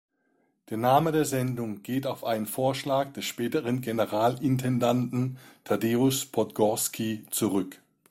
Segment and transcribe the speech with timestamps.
[0.71, 7.79] Der Name der Sendung geht auf einen Vorschlag des späteren Generalintendanten Thaddäus Podgorski zurück.